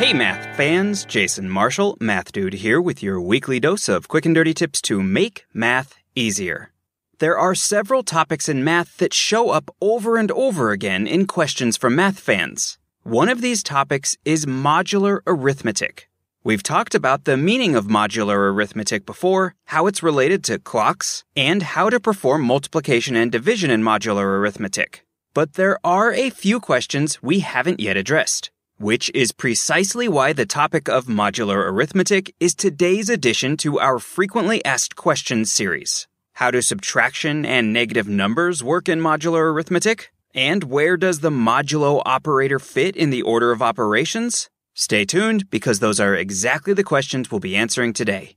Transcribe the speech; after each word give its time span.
Hey, 0.00 0.14
math 0.14 0.56
fans, 0.56 1.04
Jason 1.04 1.50
Marshall, 1.50 1.98
Math 2.00 2.32
Dude 2.32 2.54
here 2.54 2.80
with 2.80 3.02
your 3.02 3.20
weekly 3.20 3.60
dose 3.60 3.86
of 3.86 4.08
quick 4.08 4.24
and 4.24 4.34
dirty 4.34 4.54
tips 4.54 4.80
to 4.80 5.02
make 5.02 5.44
math 5.52 5.98
easier. 6.14 6.72
There 7.18 7.36
are 7.36 7.54
several 7.54 8.02
topics 8.02 8.48
in 8.48 8.64
math 8.64 8.96
that 8.96 9.12
show 9.12 9.50
up 9.50 9.68
over 9.78 10.16
and 10.16 10.30
over 10.30 10.70
again 10.70 11.06
in 11.06 11.26
questions 11.26 11.76
from 11.76 11.96
math 11.96 12.18
fans. 12.18 12.78
One 13.02 13.28
of 13.28 13.42
these 13.42 13.62
topics 13.62 14.16
is 14.24 14.46
modular 14.46 15.20
arithmetic. 15.26 16.08
We've 16.42 16.62
talked 16.62 16.94
about 16.94 17.26
the 17.26 17.36
meaning 17.36 17.76
of 17.76 17.84
modular 17.84 18.54
arithmetic 18.54 19.04
before, 19.04 19.54
how 19.66 19.86
it's 19.86 20.02
related 20.02 20.42
to 20.44 20.58
clocks, 20.58 21.24
and 21.36 21.62
how 21.62 21.90
to 21.90 22.00
perform 22.00 22.42
multiplication 22.42 23.16
and 23.16 23.30
division 23.30 23.70
in 23.70 23.82
modular 23.82 24.38
arithmetic. 24.38 25.04
But 25.34 25.54
there 25.60 25.78
are 25.84 26.10
a 26.10 26.30
few 26.30 26.58
questions 26.58 27.22
we 27.22 27.40
haven't 27.40 27.80
yet 27.80 27.98
addressed 27.98 28.50
which 28.80 29.10
is 29.14 29.30
precisely 29.30 30.08
why 30.08 30.32
the 30.32 30.46
topic 30.46 30.88
of 30.88 31.04
modular 31.04 31.70
arithmetic 31.70 32.34
is 32.40 32.54
today's 32.54 33.10
addition 33.10 33.54
to 33.58 33.78
our 33.78 33.98
frequently 33.98 34.64
asked 34.64 34.96
questions 34.96 35.52
series. 35.52 36.08
How 36.32 36.50
do 36.50 36.62
subtraction 36.62 37.44
and 37.44 37.74
negative 37.74 38.08
numbers 38.08 38.64
work 38.64 38.88
in 38.88 38.98
modular 38.98 39.52
arithmetic? 39.52 40.10
And 40.34 40.64
where 40.64 40.96
does 40.96 41.20
the 41.20 41.28
modulo 41.28 42.00
operator 42.06 42.58
fit 42.58 42.96
in 42.96 43.10
the 43.10 43.20
order 43.20 43.52
of 43.52 43.60
operations? 43.60 44.48
Stay 44.72 45.04
tuned 45.04 45.50
because 45.50 45.80
those 45.80 46.00
are 46.00 46.14
exactly 46.14 46.72
the 46.72 46.82
questions 46.82 47.30
we'll 47.30 47.38
be 47.38 47.56
answering 47.56 47.92
today. 47.92 48.36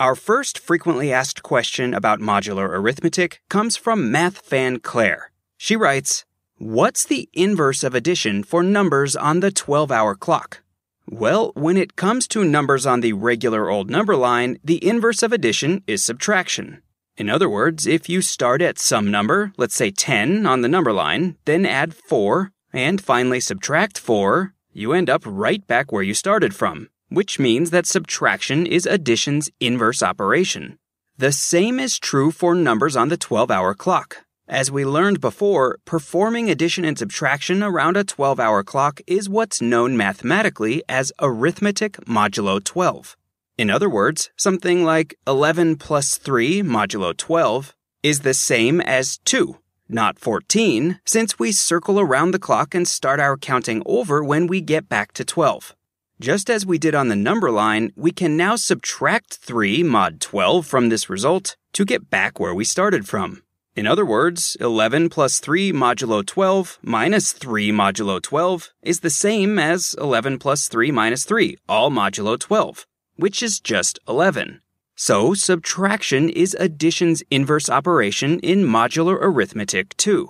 Our 0.00 0.16
first 0.16 0.58
frequently 0.58 1.12
asked 1.12 1.44
question 1.44 1.94
about 1.94 2.18
modular 2.18 2.68
arithmetic 2.68 3.40
comes 3.48 3.76
from 3.76 4.10
math 4.10 4.38
fan 4.38 4.80
Claire. 4.80 5.30
She 5.56 5.76
writes, 5.76 6.24
What's 6.62 7.04
the 7.04 7.28
inverse 7.32 7.82
of 7.82 7.92
addition 7.92 8.44
for 8.44 8.62
numbers 8.62 9.16
on 9.16 9.40
the 9.40 9.50
12 9.50 9.90
hour 9.90 10.14
clock? 10.14 10.62
Well, 11.10 11.50
when 11.56 11.76
it 11.76 11.96
comes 11.96 12.28
to 12.28 12.44
numbers 12.44 12.86
on 12.86 13.00
the 13.00 13.14
regular 13.14 13.68
old 13.68 13.90
number 13.90 14.14
line, 14.14 14.60
the 14.62 14.78
inverse 14.86 15.24
of 15.24 15.32
addition 15.32 15.82
is 15.88 16.04
subtraction. 16.04 16.80
In 17.16 17.28
other 17.28 17.48
words, 17.48 17.84
if 17.84 18.08
you 18.08 18.22
start 18.22 18.62
at 18.62 18.78
some 18.78 19.10
number, 19.10 19.52
let's 19.56 19.74
say 19.74 19.90
10 19.90 20.46
on 20.46 20.60
the 20.60 20.68
number 20.68 20.92
line, 20.92 21.36
then 21.46 21.66
add 21.66 21.94
4, 21.94 22.52
and 22.72 23.00
finally 23.00 23.40
subtract 23.40 23.98
4, 23.98 24.54
you 24.72 24.92
end 24.92 25.10
up 25.10 25.22
right 25.26 25.66
back 25.66 25.90
where 25.90 26.04
you 26.04 26.14
started 26.14 26.54
from, 26.54 26.88
which 27.08 27.40
means 27.40 27.70
that 27.70 27.86
subtraction 27.86 28.66
is 28.66 28.86
addition's 28.86 29.50
inverse 29.58 30.00
operation. 30.00 30.78
The 31.18 31.32
same 31.32 31.80
is 31.80 31.98
true 31.98 32.30
for 32.30 32.54
numbers 32.54 32.94
on 32.94 33.08
the 33.08 33.16
12 33.16 33.50
hour 33.50 33.74
clock. 33.74 34.18
As 34.52 34.70
we 34.70 34.84
learned 34.84 35.22
before, 35.22 35.78
performing 35.86 36.50
addition 36.50 36.84
and 36.84 36.98
subtraction 36.98 37.62
around 37.62 37.96
a 37.96 38.04
12 38.04 38.38
hour 38.38 38.62
clock 38.62 39.00
is 39.06 39.26
what's 39.26 39.62
known 39.62 39.96
mathematically 39.96 40.82
as 40.90 41.10
arithmetic 41.20 41.92
modulo 42.04 42.62
12. 42.62 43.16
In 43.56 43.70
other 43.70 43.88
words, 43.88 44.30
something 44.36 44.84
like 44.84 45.14
11 45.26 45.76
plus 45.76 46.18
3 46.18 46.60
modulo 46.60 47.16
12 47.16 47.74
is 48.02 48.20
the 48.20 48.34
same 48.34 48.82
as 48.82 49.16
2, 49.24 49.56
not 49.88 50.18
14, 50.18 51.00
since 51.06 51.38
we 51.38 51.50
circle 51.50 51.98
around 51.98 52.32
the 52.32 52.38
clock 52.38 52.74
and 52.74 52.86
start 52.86 53.20
our 53.20 53.38
counting 53.38 53.82
over 53.86 54.22
when 54.22 54.46
we 54.46 54.60
get 54.60 54.86
back 54.86 55.12
to 55.14 55.24
12. 55.24 55.74
Just 56.20 56.50
as 56.50 56.66
we 56.66 56.76
did 56.76 56.94
on 56.94 57.08
the 57.08 57.16
number 57.16 57.50
line, 57.50 57.90
we 57.96 58.10
can 58.10 58.36
now 58.36 58.56
subtract 58.56 59.32
3 59.32 59.82
mod 59.82 60.20
12 60.20 60.66
from 60.66 60.90
this 60.90 61.08
result 61.08 61.56
to 61.72 61.86
get 61.86 62.10
back 62.10 62.38
where 62.38 62.54
we 62.54 62.64
started 62.64 63.08
from. 63.08 63.41
In 63.74 63.86
other 63.86 64.04
words, 64.04 64.54
11 64.60 65.08
plus 65.08 65.40
3 65.40 65.72
modulo 65.72 66.24
12 66.26 66.78
minus 66.82 67.32
3 67.32 67.72
modulo 67.72 68.20
12 68.20 68.68
is 68.82 69.00
the 69.00 69.08
same 69.08 69.58
as 69.58 69.94
11 69.98 70.38
plus 70.38 70.68
3 70.68 70.90
minus 70.90 71.24
3, 71.24 71.56
all 71.70 71.90
modulo 71.90 72.38
12, 72.38 72.86
which 73.16 73.42
is 73.42 73.60
just 73.60 73.98
11. 74.06 74.60
So, 74.94 75.32
subtraction 75.32 76.28
is 76.28 76.54
addition's 76.60 77.22
inverse 77.30 77.70
operation 77.70 78.40
in 78.40 78.62
modular 78.64 79.16
arithmetic 79.18 79.96
too. 79.96 80.28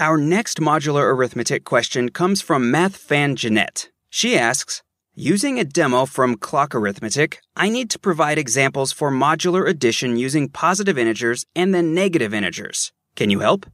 Our 0.00 0.18
next 0.18 0.58
modular 0.58 1.04
arithmetic 1.04 1.62
question 1.62 2.08
comes 2.08 2.42
from 2.42 2.72
math 2.72 2.96
fan 2.96 3.36
Jeanette. 3.36 3.90
She 4.10 4.36
asks, 4.36 4.82
Using 5.18 5.58
a 5.58 5.64
demo 5.64 6.04
from 6.04 6.36
Clock 6.36 6.74
Arithmetic, 6.74 7.40
I 7.56 7.70
need 7.70 7.88
to 7.88 7.98
provide 7.98 8.36
examples 8.36 8.92
for 8.92 9.10
modular 9.10 9.66
addition 9.66 10.18
using 10.18 10.50
positive 10.50 10.98
integers 10.98 11.46
and 11.56 11.74
then 11.74 11.94
negative 11.94 12.34
integers. 12.34 12.92
Can 13.14 13.30
you 13.30 13.40
help? 13.40 13.64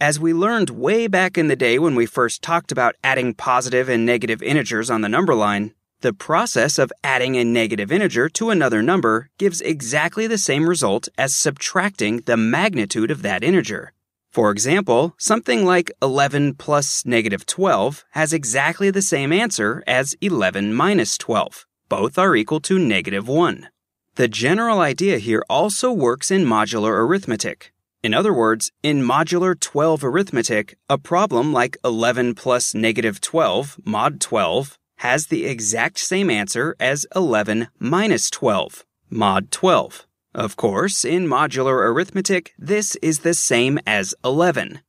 As 0.00 0.20
we 0.20 0.32
learned 0.32 0.70
way 0.70 1.08
back 1.08 1.36
in 1.36 1.48
the 1.48 1.56
day 1.56 1.80
when 1.80 1.96
we 1.96 2.06
first 2.06 2.40
talked 2.40 2.70
about 2.70 2.94
adding 3.02 3.34
positive 3.34 3.88
and 3.88 4.06
negative 4.06 4.40
integers 4.40 4.88
on 4.88 5.00
the 5.00 5.08
number 5.08 5.34
line, 5.34 5.74
the 6.02 6.12
process 6.12 6.78
of 6.78 6.92
adding 7.02 7.34
a 7.34 7.42
negative 7.42 7.90
integer 7.90 8.28
to 8.28 8.50
another 8.50 8.80
number 8.80 9.28
gives 9.38 9.60
exactly 9.62 10.28
the 10.28 10.38
same 10.38 10.68
result 10.68 11.08
as 11.18 11.34
subtracting 11.34 12.18
the 12.26 12.36
magnitude 12.36 13.10
of 13.10 13.22
that 13.22 13.42
integer. 13.42 13.92
For 14.36 14.50
example, 14.50 15.14
something 15.16 15.64
like 15.64 15.90
11 16.02 16.56
plus 16.56 17.06
negative 17.06 17.46
12 17.46 18.04
has 18.10 18.34
exactly 18.34 18.90
the 18.90 19.00
same 19.00 19.32
answer 19.32 19.82
as 19.86 20.14
11 20.20 20.74
minus 20.74 21.16
12. 21.16 21.64
Both 21.88 22.18
are 22.18 22.36
equal 22.36 22.60
to 22.68 22.78
negative 22.78 23.28
1. 23.28 23.70
The 24.16 24.28
general 24.28 24.80
idea 24.80 25.16
here 25.16 25.42
also 25.48 25.90
works 25.90 26.30
in 26.30 26.44
modular 26.44 27.00
arithmetic. 27.00 27.72
In 28.02 28.12
other 28.12 28.34
words, 28.34 28.70
in 28.82 29.00
modular 29.00 29.58
12 29.58 30.04
arithmetic, 30.04 30.76
a 30.90 30.98
problem 30.98 31.54
like 31.54 31.78
11 31.82 32.34
plus 32.34 32.74
negative 32.74 33.22
12 33.22 33.78
mod 33.86 34.20
12 34.20 34.78
has 34.96 35.28
the 35.28 35.46
exact 35.46 35.98
same 35.98 36.28
answer 36.28 36.76
as 36.78 37.06
11 37.16 37.68
minus 37.78 38.28
12 38.28 38.84
mod 39.08 39.50
12. 39.50 40.05
Of 40.36 40.56
course, 40.56 41.02
in 41.02 41.26
modular 41.26 41.78
arithmetic, 41.90 42.52
this 42.58 42.94
is 42.96 43.20
the 43.20 43.32
same 43.32 43.78
as 43.86 44.14
11. 44.22 44.82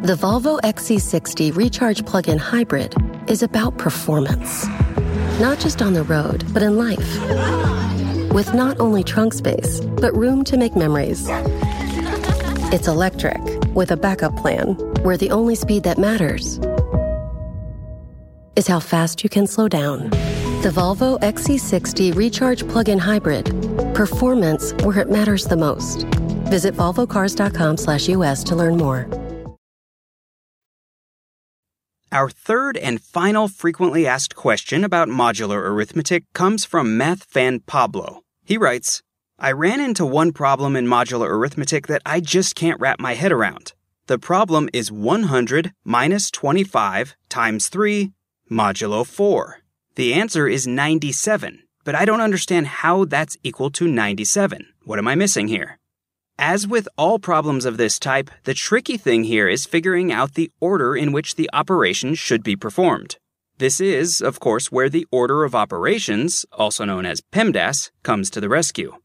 The 0.00 0.16
Volvo 0.18 0.58
XC60 0.62 1.54
Recharge 1.54 2.06
Plug 2.06 2.26
in 2.26 2.38
Hybrid 2.38 2.94
is 3.28 3.42
about 3.42 3.76
performance. 3.76 4.66
Not 5.40 5.58
just 5.58 5.82
on 5.82 5.92
the 5.92 6.04
road, 6.04 6.42
but 6.54 6.62
in 6.62 6.78
life. 6.78 7.20
With 8.32 8.54
not 8.54 8.80
only 8.80 9.04
trunk 9.04 9.34
space, 9.34 9.80
but 9.80 10.16
room 10.16 10.42
to 10.44 10.56
make 10.56 10.74
memories. 10.74 11.26
It's 12.72 12.88
electric, 12.88 13.42
with 13.74 13.90
a 13.90 13.98
backup 13.98 14.34
plan, 14.36 14.76
where 15.02 15.18
the 15.18 15.30
only 15.30 15.54
speed 15.54 15.82
that 15.82 15.98
matters 15.98 16.58
is 18.56 18.66
how 18.66 18.80
fast 18.80 19.22
you 19.22 19.28
can 19.28 19.46
slow 19.46 19.68
down. 19.68 20.10
The 20.66 20.72
Volvo 20.72 21.16
XC60 21.20 22.16
Recharge 22.16 22.66
Plug 22.66 22.88
in 22.88 22.98
Hybrid. 22.98 23.44
Performance 23.94 24.72
where 24.82 24.98
it 24.98 25.08
matters 25.08 25.44
the 25.44 25.56
most. 25.56 26.02
Visit 26.50 26.74
volvocars.com/us 26.74 28.42
to 28.42 28.56
learn 28.56 28.76
more. 28.76 29.06
Our 32.10 32.30
third 32.30 32.76
and 32.76 33.00
final 33.00 33.46
frequently 33.46 34.08
asked 34.08 34.34
question 34.34 34.82
about 34.82 35.06
modular 35.06 35.58
arithmetic 35.70 36.24
comes 36.32 36.64
from 36.64 36.98
math 36.98 37.22
fan 37.22 37.60
Pablo. 37.60 38.22
He 38.44 38.58
writes, 38.58 39.02
I 39.38 39.52
ran 39.52 39.78
into 39.78 40.04
one 40.04 40.32
problem 40.32 40.74
in 40.74 40.88
modular 40.88 41.30
arithmetic 41.30 41.86
that 41.86 42.02
I 42.04 42.18
just 42.18 42.56
can't 42.56 42.80
wrap 42.80 42.98
my 42.98 43.14
head 43.14 43.30
around. 43.30 43.72
The 44.08 44.18
problem 44.18 44.68
is 44.72 44.90
100 44.90 45.70
minus 45.84 46.28
25 46.32 47.14
times 47.28 47.68
3 47.68 48.10
modulo 48.50 49.06
4. 49.06 49.60
The 49.96 50.12
answer 50.12 50.46
is 50.46 50.66
97, 50.66 51.62
but 51.82 51.94
I 51.94 52.04
don't 52.04 52.20
understand 52.20 52.66
how 52.66 53.06
that's 53.06 53.38
equal 53.42 53.70
to 53.70 53.88
97. 53.88 54.66
What 54.84 54.98
am 54.98 55.08
I 55.08 55.14
missing 55.14 55.48
here? 55.48 55.78
As 56.38 56.66
with 56.66 56.86
all 56.98 57.18
problems 57.18 57.64
of 57.64 57.78
this 57.78 57.98
type, 57.98 58.30
the 58.44 58.52
tricky 58.52 58.98
thing 58.98 59.24
here 59.24 59.48
is 59.48 59.64
figuring 59.64 60.12
out 60.12 60.34
the 60.34 60.50
order 60.60 60.94
in 60.94 61.12
which 61.12 61.36
the 61.36 61.48
operation 61.54 62.14
should 62.14 62.44
be 62.44 62.56
performed. 62.56 63.16
This 63.56 63.80
is, 63.80 64.20
of 64.20 64.38
course, 64.38 64.70
where 64.70 64.90
the 64.90 65.06
order 65.10 65.44
of 65.44 65.54
operations, 65.54 66.44
also 66.52 66.84
known 66.84 67.06
as 67.06 67.22
PEMDAS, 67.32 67.90
comes 68.02 68.28
to 68.30 68.40
the 68.42 68.50
rescue. 68.50 68.96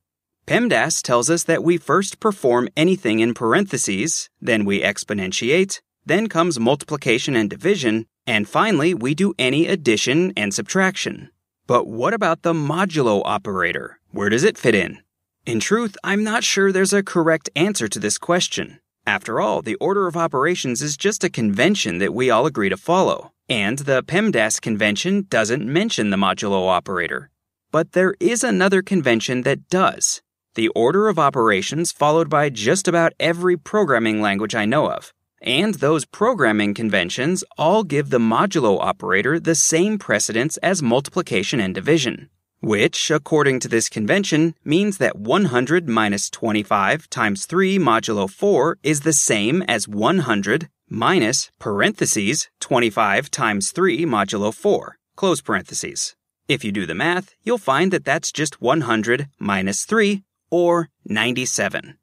PEMDAS 0.45 1.01
tells 1.01 1.29
us 1.29 1.45
that 1.45 1.63
we 1.63 1.77
first 1.77 2.19
perform 2.19 2.67
anything 2.75 3.21
in 3.21 3.33
parentheses, 3.33 4.29
then 4.41 4.65
we 4.65 4.81
exponentiate, 4.81 5.79
then 6.05 6.27
comes 6.27 6.59
multiplication 6.59 7.33
and 7.38 7.49
division, 7.49 8.07
and 8.25 8.47
finally 8.47 8.94
we 8.94 9.13
do 9.13 9.33
any 9.39 9.68
addition 9.68 10.33
and 10.35 10.53
subtraction. 10.53 11.29
But 11.68 11.88
what 11.88 12.13
about 12.13 12.41
the 12.41 12.53
modulo 12.53 13.21
operator? 13.25 14.00
Where 14.12 14.29
does 14.29 14.44
it 14.44 14.57
fit 14.57 14.75
in? 14.75 15.00
In 15.45 15.59
truth, 15.59 15.97
I'm 16.03 16.23
not 16.23 16.44
sure 16.44 16.71
there's 16.71 16.94
a 16.94 17.03
correct 17.03 17.50
answer 17.56 17.88
to 17.88 18.00
this 18.00 18.18
question. 18.18 18.79
After 19.07 19.39
all, 19.39 19.62
the 19.62 19.75
order 19.75 20.07
of 20.07 20.15
operations 20.15 20.81
is 20.81 20.95
just 20.95 21.23
a 21.23 21.29
convention 21.29 21.97
that 21.97 22.13
we 22.13 22.29
all 22.29 22.45
agree 22.45 22.69
to 22.69 22.77
follow, 22.77 23.31
and 23.50 23.79
the 23.79 24.03
PEMDAS 24.03 24.62
convention 24.62 25.25
doesn't 25.29 25.65
mention 25.65 26.12
the 26.12 26.17
modulo 26.17 26.69
operator. 26.69 27.31
But 27.71 27.94
there 27.94 28.13
is 28.19 28.44
another 28.44 28.81
convention 28.81 29.41
that 29.41 29.69
does 29.69 30.21
the 30.56 30.67
order 30.69 31.07
of 31.07 31.17
operations 31.17 31.91
followed 31.91 32.29
by 32.29 32.50
just 32.50 32.88
about 32.88 33.13
every 33.19 33.56
programming 33.56 34.21
language 34.21 34.53
I 34.53 34.65
know 34.65 34.91
of. 34.91 35.13
And 35.41 35.75
those 35.75 36.05
programming 36.05 36.73
conventions 36.73 37.43
all 37.57 37.83
give 37.83 38.09
the 38.09 38.19
modulo 38.19 38.79
operator 38.79 39.39
the 39.39 39.55
same 39.55 39.97
precedence 39.97 40.57
as 40.57 40.83
multiplication 40.83 41.59
and 41.59 41.73
division 41.73 42.29
which, 42.61 43.09
according 43.09 43.59
to 43.59 43.67
this 43.67 43.89
convention, 43.89 44.55
means 44.63 44.97
that 44.99 45.17
100 45.17 45.89
minus 45.89 46.29
25 46.29 47.09
times 47.09 47.45
3 47.45 47.77
modulo 47.79 48.29
4 48.29 48.77
is 48.83 49.01
the 49.01 49.13
same 49.13 49.63
as 49.63 49.88
100 49.88 50.69
minus 50.88 51.51
parentheses 51.59 52.49
25 52.59 53.31
times 53.31 53.71
3 53.71 54.05
modulo 54.05 54.53
4, 54.53 54.97
close 55.15 55.41
parentheses. 55.41 56.15
If 56.47 56.63
you 56.63 56.71
do 56.71 56.85
the 56.85 56.95
math, 56.95 57.33
you'll 57.43 57.57
find 57.57 57.91
that 57.91 58.05
that's 58.05 58.31
just 58.31 58.61
100 58.61 59.27
minus 59.39 59.83
3, 59.85 60.23
or 60.51 60.89
97. 61.05 61.97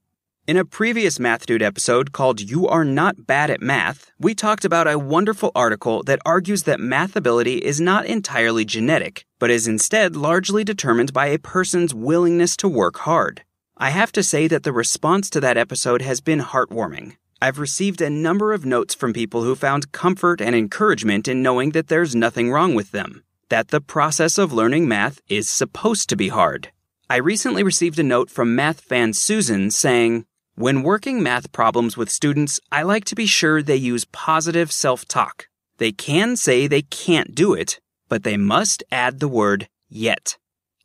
In 0.49 0.56
a 0.56 0.65
previous 0.65 1.21
Math 1.21 1.45
Dude 1.45 1.62
episode 1.62 2.12
called 2.12 2.41
You 2.41 2.67
Are 2.67 2.83
Not 2.83 3.27
Bad 3.27 3.50
at 3.50 3.61
Math, 3.61 4.11
we 4.19 4.35
talked 4.35 4.65
about 4.65 4.89
a 4.89 4.99
wonderful 4.99 5.53
article 5.55 6.03
that 6.05 6.21
argues 6.25 6.62
that 6.62 6.81
math 6.81 7.17
ability 7.17 7.59
is 7.59 7.83
not 7.83 8.06
entirely 8.06 8.65
genetic, 8.65 9.27
but 9.39 9.50
is 9.50 9.69
instead 9.69 10.17
largely 10.17 10.65
determined 10.65 11.12
by 11.12 11.27
a 11.27 11.39
person's 11.39 11.95
willingness 11.95 12.56
to 12.56 12.67
work 12.67 13.00
hard. 13.00 13.43
I 13.77 13.91
have 13.91 14.11
to 14.12 14.23
say 14.23 14.49
that 14.49 14.62
the 14.62 14.73
response 14.73 15.29
to 15.31 15.41
that 15.41 15.59
episode 15.59 16.00
has 16.00 16.23
been 16.23 16.41
heartwarming. 16.41 17.17
I've 17.43 17.59
received 17.59 18.00
a 18.00 18.09
number 18.09 18.55
of 18.55 18.65
notes 18.65 18.95
from 18.95 19.12
people 19.12 19.43
who 19.43 19.55
found 19.55 19.93
comfort 19.93 20.41
and 20.41 20.56
encouragement 20.56 21.29
in 21.29 21.43
knowing 21.43 21.73
that 21.73 21.89
there's 21.89 22.17
nothing 22.17 22.50
wrong 22.50 22.75
with 22.75 22.93
them, 22.93 23.23
that 23.50 23.69
the 23.69 23.83
process 23.83 24.39
of 24.39 24.55
learning 24.55 24.89
math 24.89 25.21
is 25.29 25.50
supposed 25.50 26.09
to 26.09 26.17
be 26.17 26.29
hard. 26.29 26.71
I 27.11 27.17
recently 27.17 27.62
received 27.62 27.99
a 27.99 28.03
note 28.03 28.31
from 28.31 28.56
math 28.56 28.81
fan 28.81 29.12
Susan 29.12 29.71
saying, 29.71 30.25
when 30.59 30.83
working 30.83 31.23
math 31.23 31.53
problems 31.53 31.97
with 31.97 32.11
students, 32.11 32.59
I 32.73 32.83
like 32.83 33.05
to 33.05 33.15
be 33.15 33.27
sure 33.27 33.63
they 33.63 33.77
use 33.77 34.05
positive 34.07 34.73
self 34.73 35.07
talk. 35.07 35.47
They 35.77 35.93
can 35.93 36.37
say 36.37 36.67
they 36.67 36.83
can't 36.83 37.33
do 37.33 37.55
it, 37.55 37.79
but 38.09 38.25
they 38.25 38.37
must 38.37 38.83
add 38.91 39.21
the 39.21 39.29
word 39.29 39.69
yet. 39.89 40.37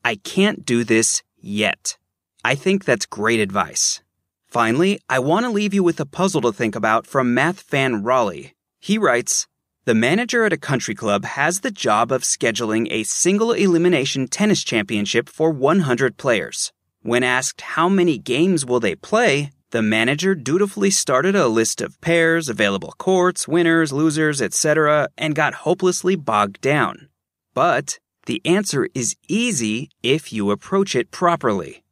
I 0.06 0.18
can't 0.18 0.64
do 0.64 0.84
this 0.84 1.24
yet. 1.42 1.98
I 2.46 2.54
think 2.54 2.86
that's 2.86 3.08
great 3.08 3.40
advice. 3.40 4.04
Finally, 4.46 5.00
I 5.10 5.18
want 5.18 5.48
to 5.48 5.52
leave 5.52 5.74
you 5.74 5.82
with 5.82 6.00
a 6.00 6.06
puzzle 6.06 6.42
to 6.42 6.54
think 6.54 6.76
about 6.76 7.08
from 7.08 7.34
math 7.34 7.62
fan 7.62 8.04
Raleigh. 8.04 8.54
He 8.80 9.00
writes, 9.00 9.48
the 9.86 9.96
manager 9.96 10.46
at 10.46 10.54
a 10.54 10.58
country 10.58 10.94
club 10.94 11.26
has 11.26 11.62
the 11.62 11.72
job 11.72 12.12
of 12.12 12.22
scheduling 12.22 12.88
a 12.92 13.04
single 13.04 13.54
elimination 13.54 14.28
tennis 14.28 14.64
championship 14.64 15.28
for 15.28 15.50
100 15.50 16.18
players. 16.18 16.72
When 17.02 17.24
asked 17.24 17.62
how 17.62 17.90
many 17.90 18.18
games 18.20 18.66
will 18.66 18.80
they 18.80 18.96
play, 18.96 19.50
the 19.74 19.82
manager 19.82 20.36
dutifully 20.36 20.92
started 20.92 21.36
a 21.36 21.48
list 21.48 21.82
of 21.82 22.00
pairs, 22.00 22.48
available 22.48 22.94
courts, 23.00 23.48
winners, 23.48 23.92
losers, 23.92 24.40
etc., 24.40 25.10
and 25.18 25.34
got 25.34 25.66
hopelessly 25.66 26.16
bogged 26.16 26.62
down. 26.62 27.10
But 27.56 27.98
the 28.28 28.40
answer 28.46 28.88
is 28.94 29.16
easy 29.28 29.90
if 30.04 30.32
you 30.32 30.52
approach 30.52 30.96
it 30.96 31.10
properly. 31.10 31.84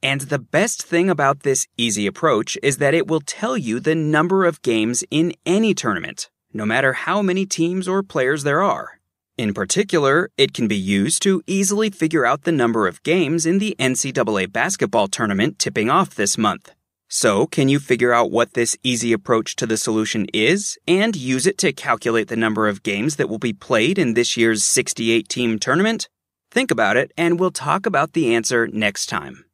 And 0.00 0.20
the 0.20 0.38
best 0.38 0.84
thing 0.84 1.10
about 1.10 1.40
this 1.40 1.66
easy 1.76 2.06
approach 2.06 2.56
is 2.62 2.76
that 2.76 2.94
it 2.94 3.08
will 3.08 3.20
tell 3.20 3.58
you 3.58 3.80
the 3.80 3.96
number 3.96 4.44
of 4.44 4.62
games 4.62 5.02
in 5.10 5.34
any 5.44 5.74
tournament, 5.74 6.30
no 6.52 6.64
matter 6.64 6.92
how 6.92 7.20
many 7.20 7.46
teams 7.46 7.88
or 7.88 8.04
players 8.04 8.44
there 8.44 8.62
are. 8.62 9.00
In 9.36 9.52
particular, 9.52 10.30
it 10.36 10.54
can 10.54 10.68
be 10.68 10.76
used 10.76 11.20
to 11.24 11.42
easily 11.48 11.90
figure 11.90 12.24
out 12.24 12.42
the 12.42 12.52
number 12.52 12.86
of 12.86 13.02
games 13.02 13.44
in 13.44 13.58
the 13.58 13.74
NCAA 13.80 14.52
basketball 14.52 15.08
tournament 15.08 15.58
tipping 15.58 15.90
off 15.90 16.14
this 16.14 16.38
month. 16.38 16.72
So, 17.16 17.46
can 17.46 17.68
you 17.68 17.78
figure 17.78 18.12
out 18.12 18.32
what 18.32 18.54
this 18.54 18.76
easy 18.82 19.12
approach 19.12 19.54
to 19.56 19.66
the 19.66 19.76
solution 19.76 20.26
is 20.34 20.76
and 20.88 21.14
use 21.14 21.46
it 21.46 21.58
to 21.58 21.72
calculate 21.72 22.26
the 22.26 22.34
number 22.34 22.66
of 22.66 22.82
games 22.82 23.14
that 23.16 23.28
will 23.28 23.38
be 23.38 23.52
played 23.52 24.00
in 24.00 24.14
this 24.14 24.36
year's 24.36 24.64
68 24.64 25.28
team 25.28 25.60
tournament? 25.60 26.08
Think 26.50 26.72
about 26.72 26.96
it, 26.96 27.12
and 27.16 27.38
we'll 27.38 27.52
talk 27.52 27.86
about 27.86 28.14
the 28.14 28.34
answer 28.34 28.66
next 28.66 29.06
time. 29.06 29.44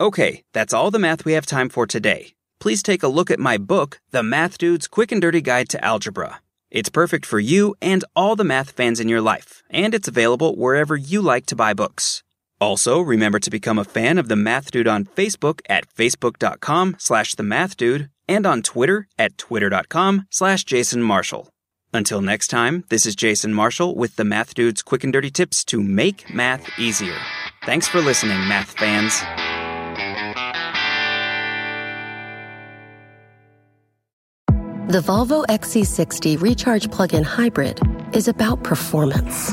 Okay, 0.00 0.44
that's 0.54 0.72
all 0.72 0.90
the 0.90 0.98
math 0.98 1.26
we 1.26 1.34
have 1.34 1.44
time 1.44 1.68
for 1.68 1.86
today. 1.86 2.32
Please 2.58 2.82
take 2.82 3.02
a 3.02 3.08
look 3.08 3.30
at 3.30 3.38
my 3.38 3.58
book, 3.58 4.00
The 4.12 4.22
Math 4.22 4.56
Dude's 4.56 4.88
Quick 4.88 5.12
and 5.12 5.20
Dirty 5.20 5.42
Guide 5.42 5.68
to 5.68 5.84
Algebra. 5.84 6.40
It's 6.70 6.88
perfect 6.88 7.26
for 7.26 7.38
you 7.38 7.74
and 7.82 8.02
all 8.16 8.34
the 8.34 8.44
math 8.44 8.70
fans 8.70 8.98
in 8.98 9.10
your 9.10 9.20
life, 9.20 9.62
and 9.68 9.94
it's 9.94 10.08
available 10.08 10.56
wherever 10.56 10.96
you 10.96 11.20
like 11.20 11.44
to 11.48 11.54
buy 11.54 11.74
books. 11.74 12.22
Also, 12.60 13.00
remember 13.00 13.38
to 13.38 13.50
become 13.50 13.78
a 13.78 13.84
fan 13.84 14.18
of 14.18 14.28
the 14.28 14.36
Math 14.36 14.70
Dude 14.70 14.86
on 14.86 15.06
Facebook 15.06 15.60
at 15.68 15.88
facebook.com 15.94 16.96
slash 16.98 17.34
the 17.34 17.42
Math 17.42 17.76
Dude 17.76 18.10
and 18.28 18.46
on 18.46 18.62
Twitter 18.62 19.08
at 19.18 19.38
twitter.com 19.38 20.26
slash 20.30 20.64
Jason 20.64 21.02
Marshall. 21.02 21.48
Until 21.92 22.20
next 22.20 22.48
time, 22.48 22.84
this 22.88 23.06
is 23.06 23.16
Jason 23.16 23.52
Marshall 23.54 23.96
with 23.96 24.16
the 24.16 24.24
Math 24.24 24.54
Dude's 24.54 24.82
quick 24.82 25.02
and 25.04 25.12
dirty 25.12 25.30
tips 25.30 25.64
to 25.64 25.82
make 25.82 26.32
math 26.32 26.78
easier. 26.78 27.16
Thanks 27.64 27.88
for 27.88 28.00
listening, 28.00 28.38
math 28.46 28.78
fans. 28.78 29.20
The 34.92 35.00
Volvo 35.00 35.46
XC60 35.46 36.40
Recharge 36.40 36.90
Plug-in 36.90 37.22
Hybrid 37.22 37.80
is 38.12 38.28
about 38.28 38.62
performance 38.64 39.52